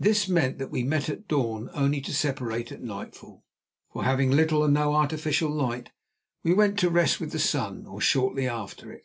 This 0.00 0.28
meant 0.28 0.58
that 0.58 0.72
we 0.72 0.82
met 0.82 1.08
at 1.08 1.28
dawn 1.28 1.70
only 1.72 2.00
to 2.00 2.12
separate 2.12 2.72
at 2.72 2.82
nightfall, 2.82 3.44
for, 3.92 4.02
having 4.02 4.28
little 4.32 4.62
or 4.62 4.68
no 4.68 4.92
artificial 4.92 5.50
light, 5.50 5.92
we 6.42 6.52
went 6.52 6.80
to 6.80 6.90
rest 6.90 7.20
with 7.20 7.30
the 7.30 7.38
sun, 7.38 7.86
or 7.86 8.00
shortly 8.00 8.48
after 8.48 8.90
it. 8.92 9.04